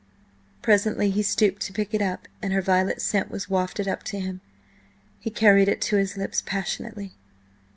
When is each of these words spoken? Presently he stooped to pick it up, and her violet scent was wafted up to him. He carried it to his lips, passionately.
Presently 0.63 1.11
he 1.11 1.21
stooped 1.21 1.61
to 1.61 1.73
pick 1.73 1.93
it 1.93 2.01
up, 2.01 2.27
and 2.41 2.51
her 2.53 2.61
violet 2.63 3.03
scent 3.03 3.29
was 3.29 3.51
wafted 3.51 3.87
up 3.87 4.01
to 4.05 4.19
him. 4.19 4.41
He 5.19 5.29
carried 5.29 5.67
it 5.67 5.79
to 5.81 5.95
his 5.97 6.17
lips, 6.17 6.41
passionately. 6.43 7.11